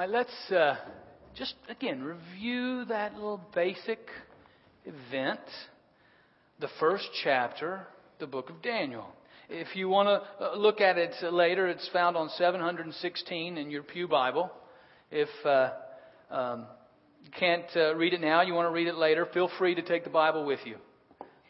[0.00, 0.76] Right, let's uh,
[1.36, 3.98] just again review that little basic
[4.86, 5.40] event,
[6.58, 7.86] the first chapter,
[8.18, 9.04] the book of Daniel.
[9.50, 13.82] If you want to uh, look at it later, it's found on 716 in your
[13.82, 14.50] Pew Bible.
[15.10, 15.72] If uh,
[16.30, 16.64] um,
[17.22, 19.82] you can't uh, read it now, you want to read it later, feel free to
[19.82, 20.76] take the Bible with you.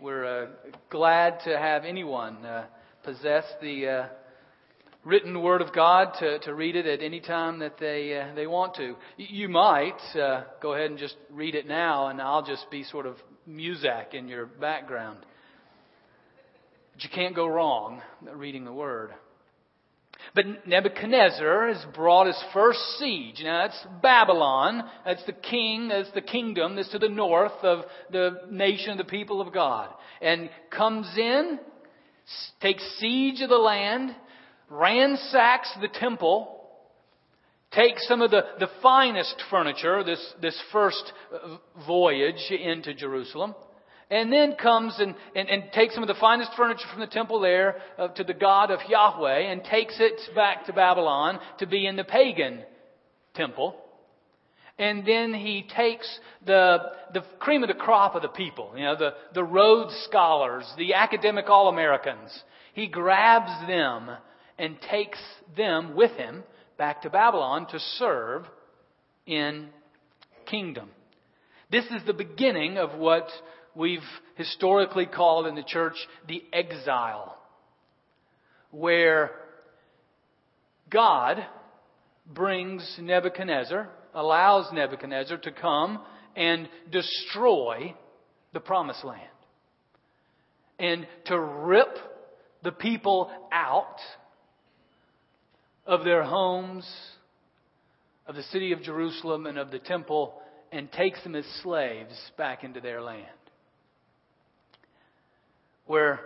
[0.00, 0.46] We're uh,
[0.90, 2.64] glad to have anyone uh,
[3.04, 4.08] possess the
[5.04, 8.46] written Word of God to, to read it at any time that they, uh, they
[8.46, 8.96] want to.
[9.16, 13.06] You might uh, go ahead and just read it now, and I'll just be sort
[13.06, 13.16] of
[13.48, 15.18] muzak in your background.
[16.94, 18.02] But you can't go wrong
[18.34, 19.12] reading the Word.
[20.34, 23.40] But Nebuchadnezzar has brought his first siege.
[23.42, 24.82] Now that's Babylon.
[25.04, 29.04] That's the king, that's the kingdom that's to the north of the nation, of the
[29.04, 29.88] people of God.
[30.20, 31.58] And comes in,
[32.60, 34.14] takes siege of the land,
[34.70, 36.56] ransacks the temple,
[37.72, 41.12] takes some of the, the finest furniture, this, this first
[41.86, 43.54] voyage into Jerusalem,
[44.10, 47.40] and then comes and, and, and takes some of the finest furniture from the temple
[47.40, 51.86] there uh, to the God of Yahweh and takes it back to Babylon to be
[51.86, 52.60] in the pagan
[53.34, 53.76] temple.
[54.78, 56.08] And then he takes
[56.46, 56.78] the,
[57.12, 60.94] the cream of the crop of the people, you know, the, the Rhodes Scholars, the
[60.94, 62.30] academic All-Americans.
[62.72, 64.10] He grabs them
[64.60, 65.18] and takes
[65.56, 66.44] them with him
[66.76, 68.44] back to Babylon to serve
[69.26, 69.70] in
[70.44, 70.90] kingdom.
[71.70, 73.26] This is the beginning of what
[73.74, 74.00] we've
[74.34, 75.94] historically called in the church
[76.28, 77.38] the exile,
[78.70, 79.30] where
[80.90, 81.38] God
[82.26, 86.02] brings Nebuchadnezzar, allows Nebuchadnezzar to come
[86.36, 87.94] and destroy
[88.52, 89.22] the promised land.
[90.78, 91.96] And to rip
[92.62, 93.96] the people out
[95.86, 96.88] of their homes,
[98.26, 100.34] of the city of Jerusalem, and of the temple,
[100.72, 103.26] and takes them as slaves back into their land
[105.90, 106.20] where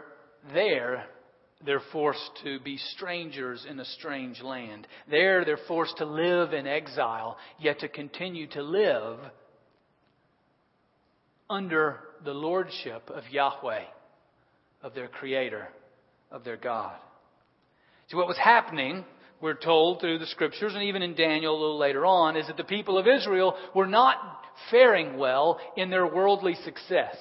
[0.52, 1.06] there
[1.64, 4.86] they're forced to be strangers in a strange land.
[5.10, 9.18] There they're forced to live in exile, yet to continue to live
[11.48, 13.84] under the lordship of Yahweh,
[14.82, 15.66] of their Creator,
[16.30, 16.96] of their God.
[18.10, 19.02] See, what was happening,
[19.40, 22.56] we're told through the scriptures and even in Daniel a little later on, is that
[22.56, 24.16] the people of Israel were not
[24.70, 27.16] faring well in their worldly success.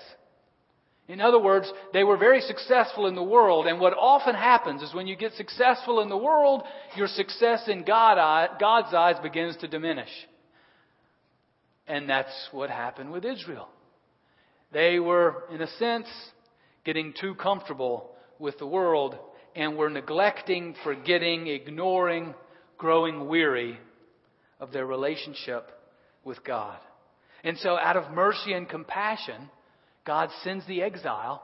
[1.07, 4.93] In other words, they were very successful in the world, and what often happens is
[4.93, 6.63] when you get successful in the world,
[6.95, 10.09] your success in God, God's eyes begins to diminish.
[11.87, 13.67] And that's what happened with Israel.
[14.71, 16.07] They were, in a sense,
[16.85, 19.17] getting too comfortable with the world
[19.55, 22.33] and were neglecting, forgetting, ignoring,
[22.77, 23.77] growing weary
[24.59, 25.69] of their relationship
[26.23, 26.77] with God.
[27.43, 29.49] And so, out of mercy and compassion,
[30.05, 31.43] God sends the exile,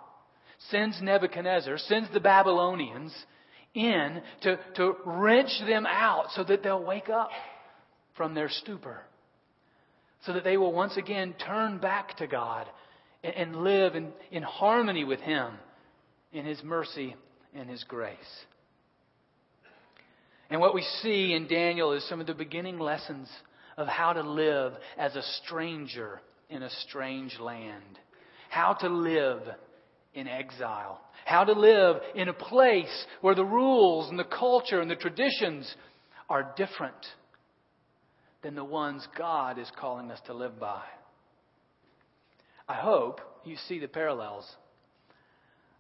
[0.70, 3.14] sends Nebuchadnezzar, sends the Babylonians
[3.74, 7.30] in to, to wrench them out so that they'll wake up
[8.16, 9.02] from their stupor.
[10.26, 12.68] So that they will once again turn back to God
[13.24, 15.53] and, and live in, in harmony with Him
[16.34, 17.16] in His mercy
[17.55, 18.17] and His grace.
[20.49, 23.29] And what we see in Daniel is some of the beginning lessons
[23.77, 27.99] of how to live as a stranger in a strange land
[28.49, 29.41] how to live
[30.13, 34.89] in exile, how to live in a place where the rules and the culture and
[34.89, 35.73] the traditions
[36.29, 37.05] are different
[38.41, 40.81] than the ones God is calling us to live by.
[42.67, 44.45] I hope you see the parallels.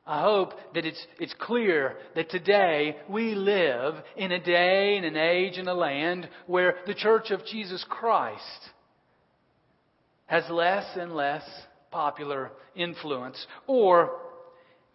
[0.09, 5.15] I hope that it's, it's clear that today we live in a day and an
[5.15, 8.41] age and a land where the Church of Jesus Christ
[10.25, 11.43] has less and less
[11.91, 14.17] popular influence, or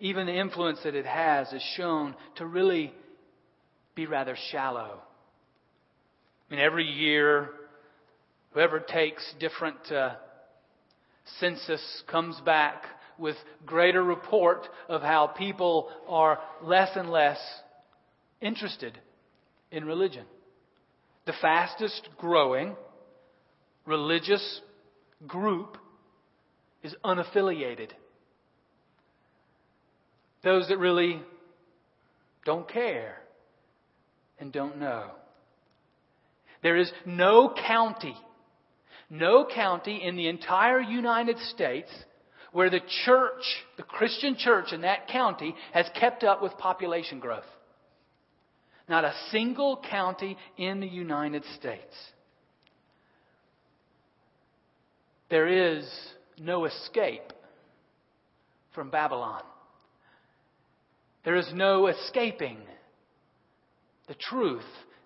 [0.00, 2.92] even the influence that it has is shown to really
[3.94, 4.98] be rather shallow.
[6.50, 7.50] I mean, every year,
[8.50, 10.14] whoever takes different uh,
[11.38, 12.82] census comes back
[13.18, 17.38] with greater report of how people are less and less
[18.40, 18.98] interested
[19.70, 20.24] in religion.
[21.26, 22.76] The fastest growing
[23.86, 24.60] religious
[25.26, 25.78] group
[26.82, 27.90] is unaffiliated.
[30.42, 31.22] Those that really
[32.44, 33.16] don't care
[34.38, 35.10] and don't know.
[36.62, 38.16] There is no county,
[39.08, 41.90] no county in the entire United States
[42.54, 43.42] where the church,
[43.76, 47.44] the Christian church in that county, has kept up with population growth.
[48.88, 51.94] Not a single county in the United States.
[55.34, 55.84] there is
[56.38, 57.32] no escape
[58.72, 59.42] from Babylon.
[61.24, 62.58] There is no escaping
[64.06, 64.62] the truth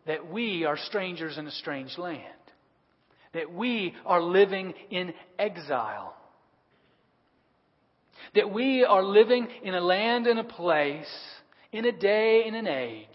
[0.06, 2.22] that we are strangers in a strange land,
[3.32, 6.14] that we are living in exile,
[8.34, 11.06] that we are living in a land and a place,
[11.72, 13.06] in a day and an age,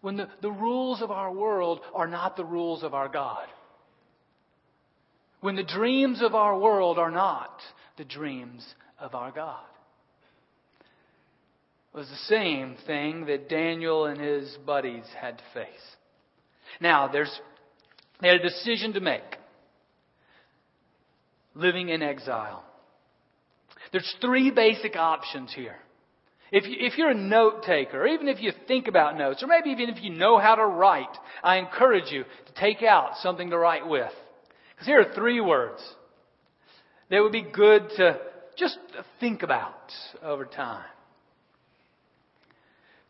[0.00, 3.46] when the, the rules of our world are not the rules of our God.
[5.40, 7.60] When the dreams of our world are not
[7.96, 8.66] the dreams
[8.98, 9.64] of our God
[11.92, 15.96] It was the same thing that Daniel and his buddies had to face.
[16.80, 17.40] Now, there's,
[18.20, 19.22] they had a decision to make.
[21.54, 22.64] Living in exile.
[23.92, 25.76] There's three basic options here.
[26.50, 29.46] If, you, if you're a note taker, or even if you think about notes, or
[29.46, 33.50] maybe even if you know how to write, I encourage you to take out something
[33.50, 34.12] to write with.
[34.74, 35.80] Because here are three words
[37.10, 38.18] that would be good to
[38.56, 38.78] just
[39.20, 39.92] think about
[40.22, 40.84] over time.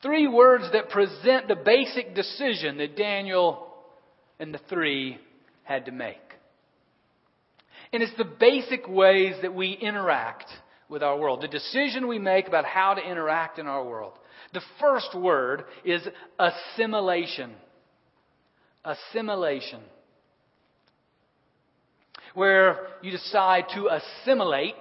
[0.03, 3.69] Three words that present the basic decision that Daniel
[4.39, 5.19] and the three
[5.65, 6.17] had to make.
[7.93, 10.47] And it's the basic ways that we interact
[10.89, 14.13] with our world, the decision we make about how to interact in our world.
[14.55, 16.07] The first word is
[16.39, 17.53] assimilation.
[18.85, 19.81] Assimilation.
[22.35, 24.75] Where you decide to assimilate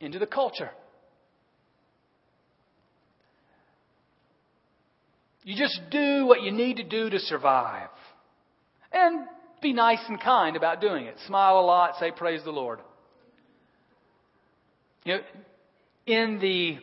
[0.00, 0.70] into the culture.
[5.44, 7.88] You just do what you need to do to survive.
[8.92, 9.26] And
[9.62, 11.16] be nice and kind about doing it.
[11.26, 12.80] Smile a lot, say praise the Lord.
[15.04, 15.20] You know,
[16.06, 16.78] in the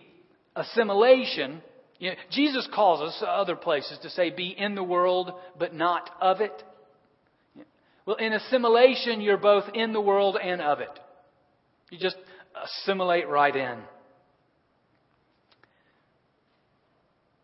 [0.55, 1.61] assimilation,
[1.99, 6.09] you know, Jesus calls us other places to say, be in the world, but not
[6.21, 6.63] of it.
[8.05, 10.99] Well, in assimilation, you're both in the world and of it.
[11.91, 12.15] You just
[12.63, 13.79] assimilate right in.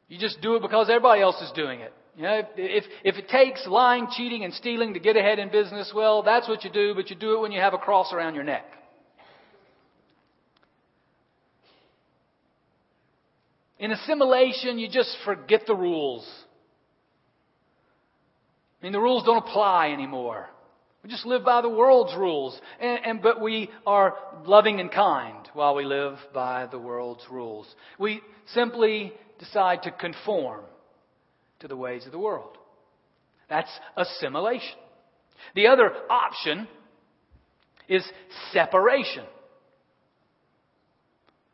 [0.08, 1.94] You just do it because everybody else is doing it.
[2.16, 5.92] You know, if, if it takes lying, cheating, and stealing to get ahead in business,
[5.94, 8.36] well, that's what you do, but you do it when you have a cross around
[8.36, 8.66] your neck.
[13.86, 16.28] In assimilation, you just forget the rules.
[18.82, 20.50] I mean, the rules don't apply anymore.
[21.04, 22.60] We just live by the world's rules.
[22.80, 27.68] And, and, but we are loving and kind while we live by the world's rules.
[28.00, 28.22] We
[28.56, 30.62] simply decide to conform
[31.60, 32.58] to the ways of the world.
[33.52, 34.80] That's assimilation.
[35.54, 36.68] The other option
[37.88, 38.04] is
[38.52, 39.26] separation.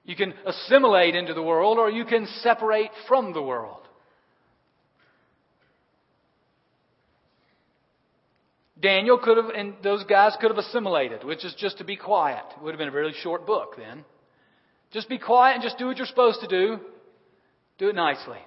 [0.03, 3.77] You can assimilate into the world or you can separate from the world.
[8.81, 12.43] Daniel could have, and those guys could have assimilated, which is just to be quiet.
[12.57, 14.03] It would have been a really short book then.
[14.91, 16.79] Just be quiet and just do what you're supposed to do.
[17.77, 18.39] Do it nicely.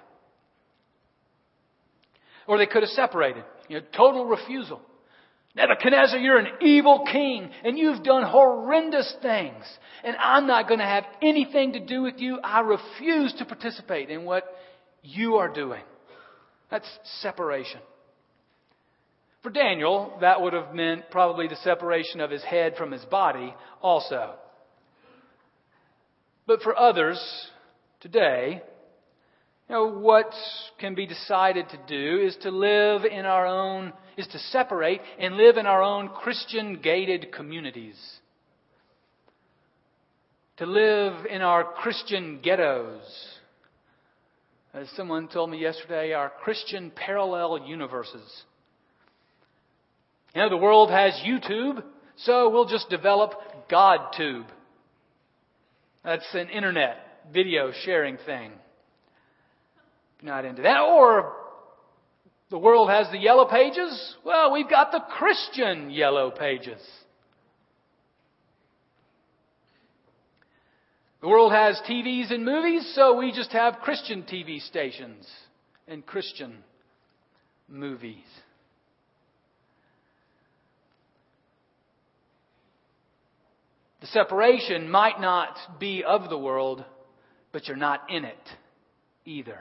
[2.47, 3.43] Or they could have separated.
[3.69, 4.81] You know, total refusal.
[5.55, 9.63] Nebuchadnezzar, you're an evil king and you've done horrendous things.
[10.03, 12.39] And I'm not going to have anything to do with you.
[12.43, 14.43] I refuse to participate in what
[15.01, 15.81] you are doing.
[16.69, 16.87] That's
[17.21, 17.79] separation.
[19.43, 23.53] For Daniel, that would have meant probably the separation of his head from his body
[23.81, 24.33] also.
[26.47, 27.19] But for others
[28.01, 28.61] today,
[29.69, 30.31] you know, what
[30.79, 35.37] can be decided to do is to live in our own, is to separate and
[35.37, 37.97] live in our own Christian gated communities.
[40.57, 43.01] To live in our Christian ghettos.
[44.73, 48.43] As someone told me yesterday, our Christian parallel universes.
[50.35, 51.83] You know, the world has YouTube,
[52.17, 53.31] so we'll just develop
[53.69, 54.45] GodTube.
[56.03, 56.97] That's an internet
[57.33, 58.51] video sharing thing
[60.25, 60.81] not into that.
[60.81, 61.33] Or
[62.49, 64.15] the world has the yellow pages.
[64.25, 66.81] Well, we've got the Christian yellow pages.
[71.21, 75.25] The world has TVs and movies, so we just have Christian TV stations
[75.87, 76.57] and Christian
[77.67, 78.17] movies.
[84.01, 86.85] The separation might not be of the world,
[87.51, 88.37] but you're not in it
[89.25, 89.59] either.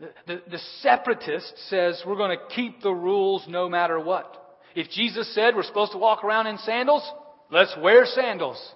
[0.00, 4.60] The, the, the separatist says we're going to keep the rules no matter what.
[4.74, 7.08] If Jesus said we're supposed to walk around in sandals,
[7.50, 8.74] let's wear sandals.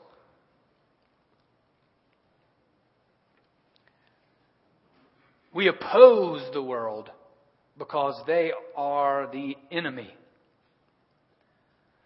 [5.54, 7.10] We oppose the world
[7.78, 10.12] because they are the enemy.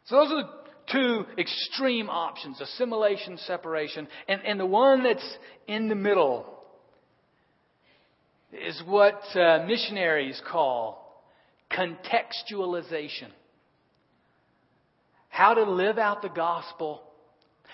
[0.07, 0.51] So those are the
[0.93, 6.56] two extreme options assimilation, separation, and, and the one that's in the middle
[8.65, 11.25] is what uh, missionaries call
[11.71, 13.29] contextualization.
[15.29, 17.03] How to live out the gospel,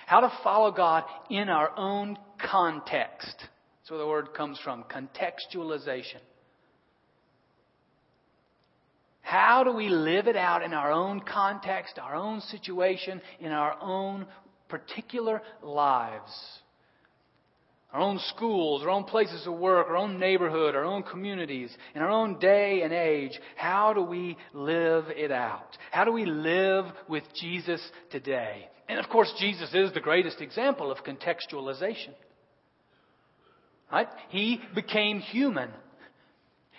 [0.07, 2.19] how to follow God in our own
[2.51, 3.37] context.
[3.39, 6.21] That's where the word comes from contextualization.
[9.21, 13.77] How do we live it out in our own context, our own situation, in our
[13.81, 14.27] own
[14.69, 16.33] particular lives?
[17.93, 22.01] Our own schools, our own places of work, our own neighborhood, our own communities, in
[22.01, 23.39] our own day and age.
[23.57, 25.77] How do we live it out?
[25.91, 28.69] How do we live with Jesus today?
[28.89, 32.15] And of course, Jesus is the greatest example of contextualization.
[33.91, 34.09] Right?
[34.31, 35.69] He became human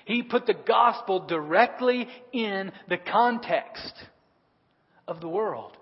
[0.05, 3.93] he put the gospel directly in the context
[5.07, 5.77] of the world.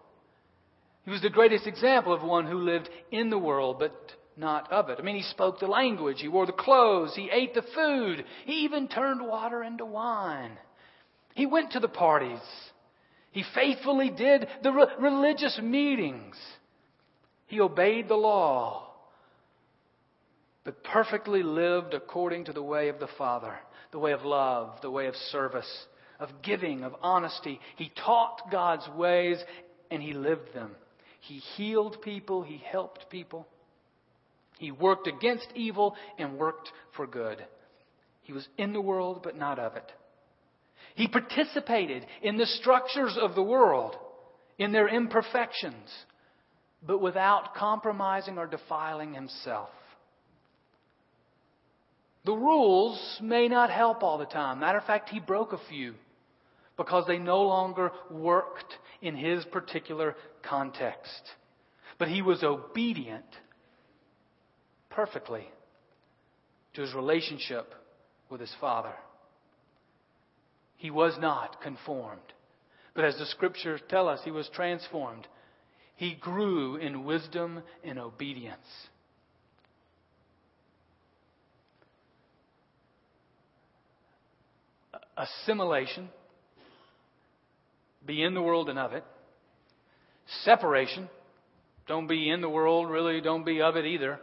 [1.06, 3.94] He was the greatest example of one who lived in the world, but
[4.38, 4.98] not of it.
[5.00, 8.64] I mean, he spoke the language, he wore the clothes, he ate the food, he
[8.64, 10.58] even turned water into wine.
[11.36, 12.40] He went to the parties.
[13.32, 16.36] He faithfully did the re- religious meetings.
[17.48, 18.90] He obeyed the law,
[20.64, 23.58] but perfectly lived according to the way of the Father
[23.92, 25.86] the way of love, the way of service,
[26.20, 27.60] of giving, of honesty.
[27.76, 29.38] He taught God's ways
[29.90, 30.72] and he lived them.
[31.20, 33.48] He healed people, he helped people.
[34.62, 37.44] He worked against evil and worked for good.
[38.22, 39.92] He was in the world, but not of it.
[40.94, 43.96] He participated in the structures of the world,
[44.60, 45.90] in their imperfections,
[46.86, 49.72] but without compromising or defiling himself.
[52.26, 54.60] The rules may not help all the time.
[54.60, 55.96] Matter of fact, he broke a few
[56.78, 61.32] because they no longer worked in his particular context.
[61.98, 63.26] But he was obedient
[64.92, 65.48] perfectly
[66.74, 67.74] to his relationship
[68.30, 68.94] with his Father.
[70.78, 72.22] He was not conformed.
[72.94, 75.28] But as the scriptures tell us, he was transformed.
[75.96, 78.66] He grew in wisdom and obedience.
[85.22, 86.10] assimilation,
[88.06, 89.04] be in the world and of it.
[90.44, 91.10] Separation,
[91.88, 94.20] don't be in the world, really don't be of it either.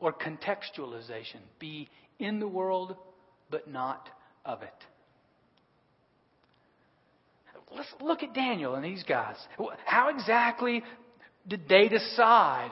[0.00, 1.88] Or contextualization, be
[2.18, 2.96] in the world
[3.50, 4.08] but not
[4.44, 4.68] of it.
[7.74, 9.36] Let's look at Daniel and these guys.
[9.84, 10.82] How exactly
[11.46, 12.70] did they decide?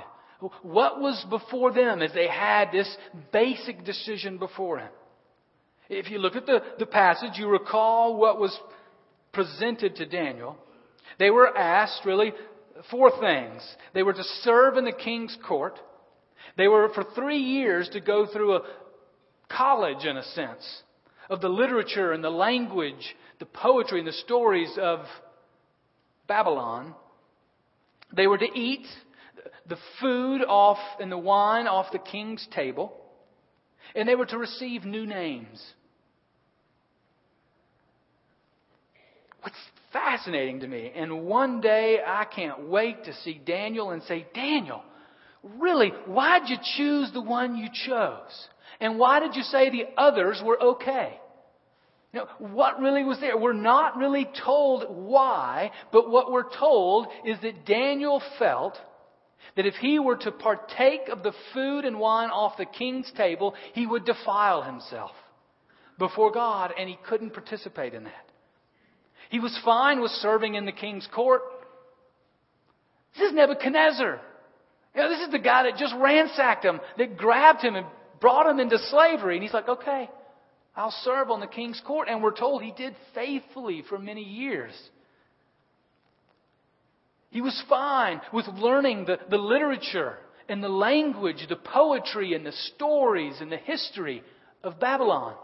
[0.63, 2.95] What was before them as they had this
[3.33, 4.91] basic decision before him?
[5.89, 8.59] If you look at the, the passage, you recall what was
[9.33, 10.57] presented to Daniel.
[11.19, 12.33] They were asked really
[12.91, 13.63] four things.
[13.95, 15.79] They were to serve in the king's court.
[16.57, 18.63] They were for three years to go through a
[19.49, 20.83] college, in a sense,
[21.29, 25.01] of the literature and the language, the poetry and the stories of
[26.27, 26.95] Babylon.
[28.15, 28.87] They were to eat
[29.69, 32.93] the food off and the wine off the king's table.
[33.95, 35.63] And they were to receive new names.
[39.43, 39.57] What's
[39.93, 44.83] fascinating to me, and one day I can't wait to see Daniel and say, Daniel,
[45.59, 48.49] really, why'd you choose the one you chose?
[48.81, 51.19] And why did you say the others were okay?
[52.13, 53.37] You know, what really was there?
[53.37, 58.79] We're not really told why, but what we're told is that Daniel felt
[59.57, 63.55] that if he were to partake of the food and wine off the king's table,
[63.73, 65.13] he would defile himself
[65.99, 68.13] before God, and he couldn't participate in that.
[69.31, 71.43] He was fine with serving in the king's court.
[73.17, 74.21] This is Nebuchadnezzar.
[74.97, 77.87] You know, this is the guy that just ransacked him, that grabbed him and
[78.19, 79.35] brought him into slavery.
[79.35, 80.09] And he's like, okay,
[80.75, 82.09] I'll serve on the king's court.
[82.09, 84.73] And we're told he did faithfully for many years.
[87.29, 90.17] He was fine with learning the, the literature
[90.49, 94.23] and the language, the poetry and the stories and the history
[94.63, 95.35] of Babylon.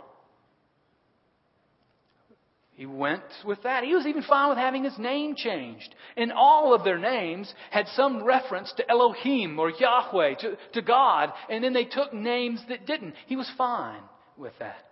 [2.83, 3.85] He went with that.
[3.85, 5.95] He was even fine with having his name changed.
[6.17, 11.31] And all of their names had some reference to Elohim or Yahweh, to, to God,
[11.49, 13.15] and then they took names that didn't.
[13.29, 14.01] He was fine
[14.37, 14.85] with that.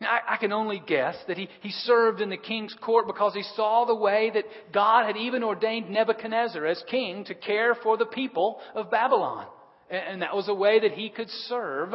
[0.00, 3.44] I, I can only guess that he, he served in the king's court because he
[3.54, 8.06] saw the way that God had even ordained Nebuchadnezzar as king to care for the
[8.06, 9.46] people of Babylon.
[9.90, 11.90] And, and that was a way that he could serve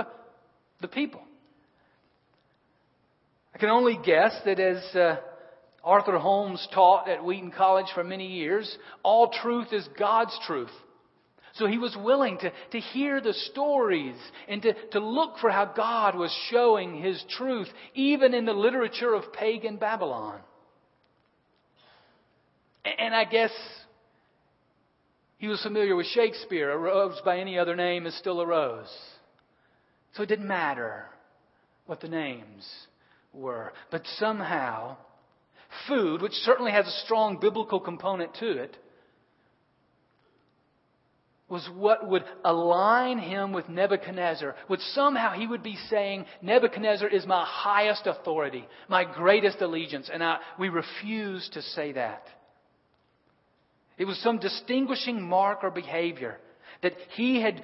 [0.81, 1.23] the people.
[3.53, 5.17] I can only guess that as uh,
[5.83, 10.71] Arthur Holmes taught at Wheaton College for many years all truth is God's truth.
[11.55, 14.15] So he was willing to, to hear the stories
[14.47, 19.13] and to, to look for how God was showing his truth, even in the literature
[19.13, 20.39] of pagan Babylon.
[22.85, 23.51] And I guess
[25.37, 26.71] he was familiar with Shakespeare.
[26.71, 28.93] A rose by any other name is still a rose.
[30.13, 31.05] So it didn't matter
[31.87, 32.65] what the names
[33.33, 33.73] were.
[33.91, 34.97] But somehow,
[35.87, 38.77] food, which certainly has a strong biblical component to it,
[41.49, 44.55] was what would align him with Nebuchadnezzar.
[44.69, 50.09] Would somehow he would be saying, Nebuchadnezzar is my highest authority, my greatest allegiance.
[50.13, 52.23] And I, we refuse to say that.
[53.97, 56.37] It was some distinguishing mark or behavior
[56.83, 57.63] that he had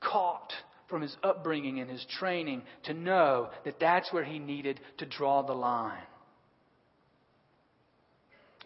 [0.00, 0.52] caught
[0.88, 5.42] from his upbringing and his training to know that that's where he needed to draw
[5.42, 6.02] the line.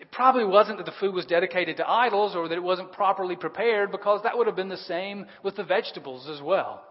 [0.00, 3.34] It probably wasn't that the food was dedicated to idols or that it wasn't properly
[3.34, 6.84] prepared because that would have been the same with the vegetables as well.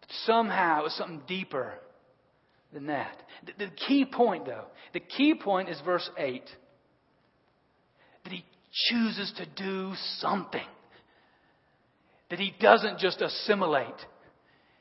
[0.00, 1.74] But somehow it was something deeper
[2.74, 3.16] than that.
[3.46, 6.42] The, the key point, though, the key point is verse 8
[8.24, 8.44] that he
[8.88, 10.60] chooses to do something.
[12.32, 14.06] That he doesn't just assimilate.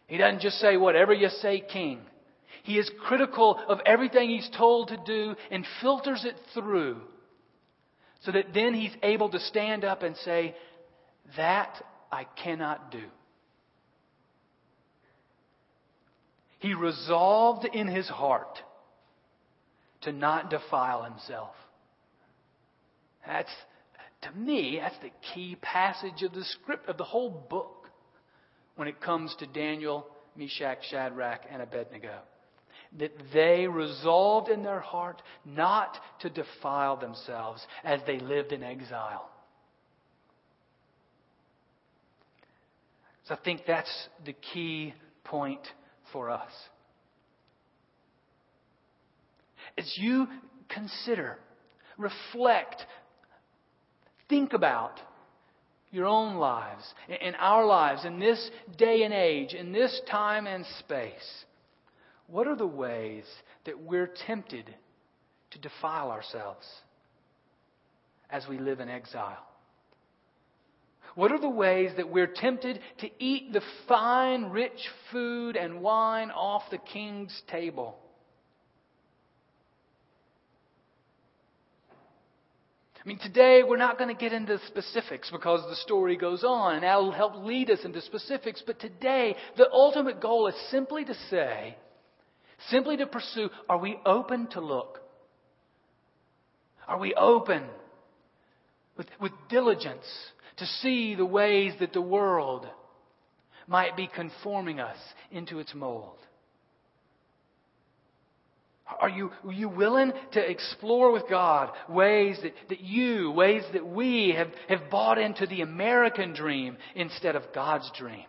[0.08, 2.00] He doesn't just say, whatever you say, king.
[2.64, 7.02] He is critical of everything he's told to do and filters it through
[8.22, 10.56] so that then he's able to stand up and say,
[11.36, 13.04] That I cannot do.
[16.60, 18.60] He resolved in his heart
[20.04, 21.54] to not defile himself.
[23.28, 23.52] That's,
[24.24, 27.90] to me, that's the key passage of the script of the whole book
[28.76, 32.20] when it comes to Daniel, Meshach, Shadrach, and Abednego
[33.00, 39.30] that they resolved in their heart not to defile themselves as they lived in exile.
[43.28, 44.94] So I think that's the key
[45.24, 45.62] point
[46.12, 46.52] for us.
[49.78, 50.28] As you
[50.68, 51.38] consider,
[51.98, 52.86] reflect,
[54.32, 55.00] think about
[55.92, 56.84] your own lives,
[57.22, 61.46] and our lives, in this day and age, in this time and space
[62.32, 63.26] what are the ways
[63.66, 64.74] that we're tempted
[65.52, 66.66] to defile ourselves
[68.30, 69.46] as we live in exile?
[71.16, 74.80] What are the ways that we're tempted to eat the fine, rich
[75.12, 77.98] food and wine off the king's table?
[83.04, 86.76] I mean, today we're not going to get into specifics because the story goes on
[86.76, 88.62] and that'll help lead us into specifics.
[88.66, 91.76] But today, the ultimate goal is simply to say,
[92.70, 95.00] Simply to pursue, are we open to look?
[96.88, 97.64] Are we open
[98.98, 100.06] with, with diligence
[100.58, 102.68] to see the ways that the world
[103.68, 104.98] might be conforming us
[105.32, 106.18] into its mold?
[109.00, 113.86] Are you, are you willing to explore with God ways that, that you, ways that
[113.86, 118.26] we have, have bought into the American dream instead of God's dream?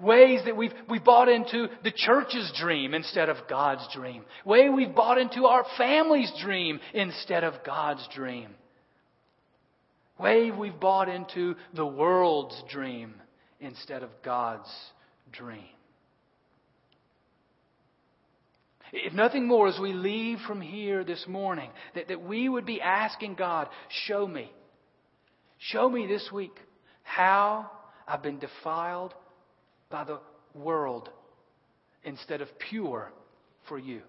[0.00, 4.24] Ways that we've, we've bought into the church's dream instead of God's dream.
[4.44, 8.50] Way we've bought into our family's dream instead of God's dream.
[10.18, 13.14] Way we've bought into the world's dream
[13.60, 14.70] instead of God's
[15.30, 15.68] dream.
[18.92, 22.80] If nothing more, as we leave from here this morning, that, that we would be
[22.80, 23.68] asking God,
[24.06, 24.52] show me.
[25.58, 26.54] Show me this week
[27.02, 27.70] how
[28.06, 29.14] I've been defiled
[29.90, 30.20] by the
[30.54, 31.08] world
[32.04, 33.10] instead of pure
[33.68, 34.02] for you.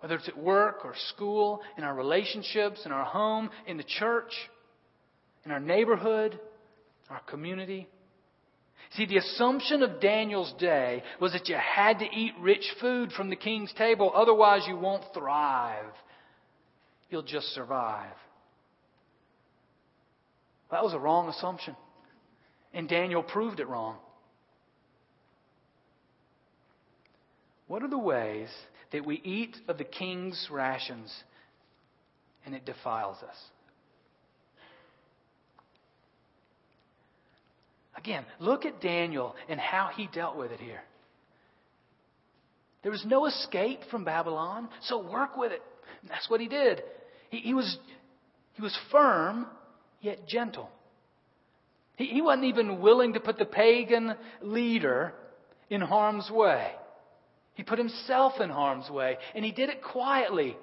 [0.00, 4.32] Whether it's at work or school, in our relationships, in our home, in the church,
[5.44, 6.38] in our neighborhood,
[7.08, 7.88] our community.
[8.92, 13.30] See, the assumption of Daniel's day was that you had to eat rich food from
[13.30, 15.92] the king's table, otherwise, you won't thrive.
[17.10, 18.14] You'll just survive.
[20.70, 21.76] That was a wrong assumption.
[22.72, 23.96] And Daniel proved it wrong.
[27.68, 28.48] What are the ways
[28.92, 31.12] that we eat of the king's rations
[32.44, 33.36] and it defiles us?
[37.96, 40.82] Again, look at Daniel and how he dealt with it here.
[42.82, 45.62] There was no escape from Babylon, so work with it.
[46.02, 46.82] And that's what he did.
[47.30, 47.78] He, he, was,
[48.52, 49.46] he was firm,
[50.00, 50.70] yet gentle.
[51.96, 55.14] He, he wasn't even willing to put the pagan leader
[55.68, 56.70] in harm's way.
[57.54, 60.56] He put himself in harm's way, and he did it quietly.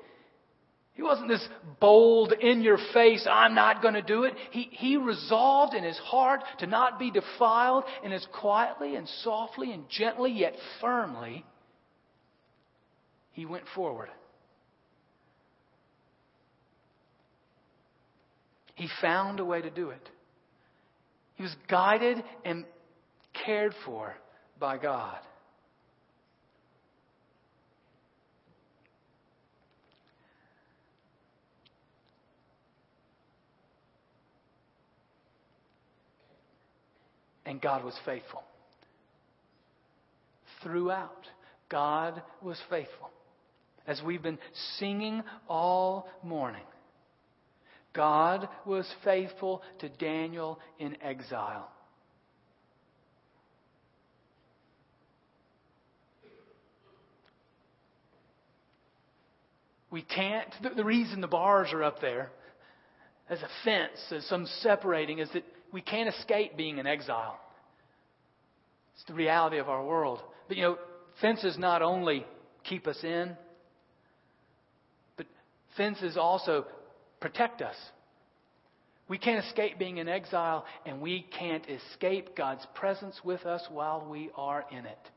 [0.94, 1.48] He wasn't this
[1.80, 4.34] bold, in your face, I'm not going to do it.
[4.52, 9.72] He, he resolved in his heart to not be defiled, and as quietly and softly
[9.72, 11.44] and gently, yet firmly,
[13.32, 14.10] he went forward.
[18.76, 20.10] He found a way to do it.
[21.36, 22.66] He was guided and
[23.46, 24.16] cared for
[24.60, 25.18] by God.
[37.46, 38.44] And God was faithful.
[40.62, 41.28] Throughout,
[41.70, 43.10] God was faithful.
[43.86, 44.40] As we've been
[44.78, 46.64] singing all morning,
[47.94, 51.70] God was faithful to Daniel in exile.
[59.92, 62.32] We can't, the reason the bars are up there
[63.30, 67.38] as a fence, as some separating, is that we can't escape being in exile.
[68.94, 70.22] It's the reality of our world.
[70.48, 70.78] But you know,
[71.20, 72.26] fences not only
[72.64, 73.36] keep us in,
[75.18, 75.26] but
[75.76, 76.66] fences also
[77.20, 77.76] protect us.
[79.10, 84.06] We can't escape being in exile, and we can't escape God's presence with us while
[84.08, 85.10] we are in it.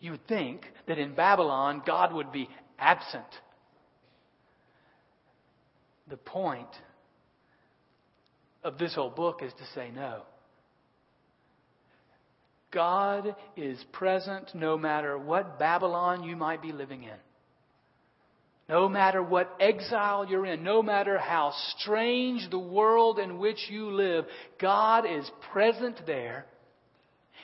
[0.00, 3.26] You would think that in Babylon, God would be absent
[6.08, 6.68] the point
[8.62, 10.22] of this whole book is to say no.
[12.72, 17.18] God is present no matter what Babylon you might be living in.
[18.68, 23.92] No matter what exile you're in, no matter how strange the world in which you
[23.92, 24.24] live,
[24.60, 26.46] God is present there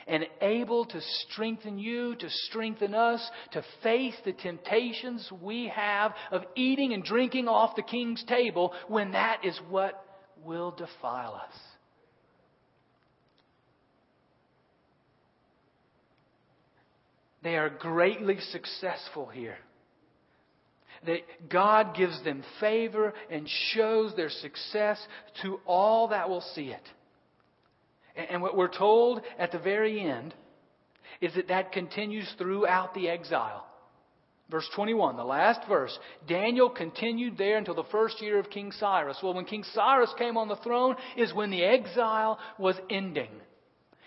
[0.07, 6.43] and able to strengthen you, to strengthen us, to face the temptations we have of
[6.55, 10.05] eating and drinking off the king's table when that is what
[10.43, 11.57] will defile us.
[17.43, 19.57] They are greatly successful here.
[21.05, 25.05] That God gives them favor and shows their success
[25.41, 26.81] to all that will see it.
[28.15, 30.33] And what we're told at the very end
[31.21, 33.65] is that that continues throughout the exile.
[34.49, 35.97] Verse 21, the last verse.
[36.27, 39.17] Daniel continued there until the first year of King Cyrus.
[39.23, 43.29] Well, when King Cyrus came on the throne is when the exile was ending.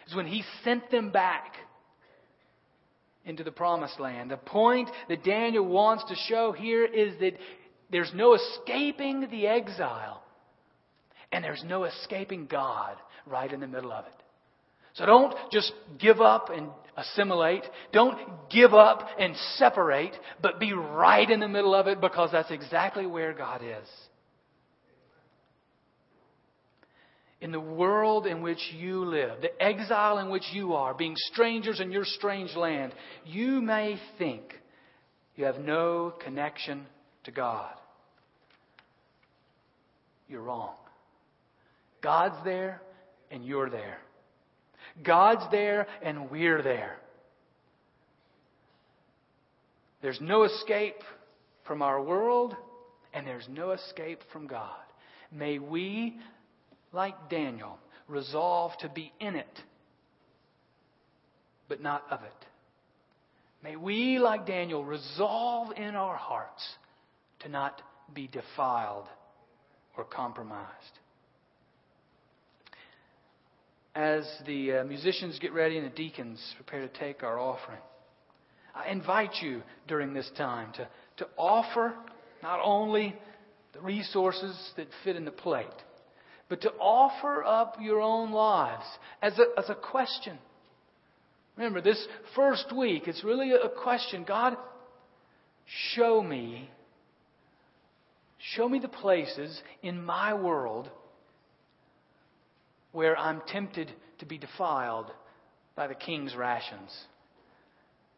[0.07, 1.55] Is when he sent them back
[3.25, 4.31] into the promised land.
[4.31, 7.33] The point that Daniel wants to show here is that
[7.91, 10.23] there's no escaping the exile
[11.33, 14.13] and there's no escaping God right in the middle of it.
[14.95, 17.65] So don't just give up and assimilate.
[17.93, 18.19] Don't
[18.51, 23.07] give up and separate, but be right in the middle of it because that's exactly
[23.07, 23.89] where God is.
[27.43, 31.81] In the world in which you live, the exile in which you are, being strangers
[31.81, 32.95] in your strange land,
[33.27, 34.55] you may think
[35.37, 36.87] you have no connection
[37.25, 37.75] to God.
[40.29, 40.75] You're wrong.
[42.07, 42.81] God's there
[43.33, 43.99] and you're there.
[45.03, 46.99] God's there and we're there.
[50.03, 51.03] There's no escape
[51.67, 52.55] from our world
[53.13, 54.85] and there's no escape from God.
[55.33, 56.17] May we,
[56.93, 59.63] like Daniel, resolve to be in it,
[61.69, 62.47] but not of it.
[63.65, 66.65] May we, like Daniel, resolve in our hearts
[67.41, 67.83] to not
[68.15, 69.09] be defiled
[69.97, 71.01] or compromised
[73.97, 77.81] as the uh, musicians get ready and the deacons prepare to take our offering,
[78.75, 81.95] I invite you during this time to, to offer
[82.43, 83.17] not only
[83.73, 85.67] the resources that fit in the plate,
[86.51, 88.85] but to offer up your own lives
[89.23, 90.39] as a, as a question.
[91.57, 94.59] Remember, this first week, it's really a question God,
[95.95, 96.69] show me,
[98.55, 100.91] show me the places in my world
[102.97, 105.11] where I'm tempted to be defiled
[105.75, 106.91] by the king's rations.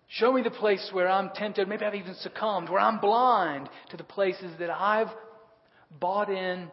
[0.06, 3.96] Show me the place where I'm tempted, maybe I've even succumbed, where I'm blind to
[3.96, 5.08] the places that I've
[5.98, 6.68] bought in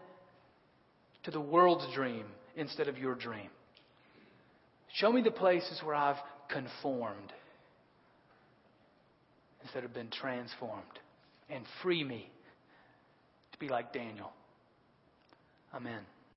[1.24, 3.50] to the world's dream instead of your dream.
[4.94, 7.34] Show me the places where I've conformed
[9.64, 10.84] instead of been transformed.
[11.50, 12.30] And free me
[13.54, 14.32] to be like Daniel.
[15.74, 16.02] Amen.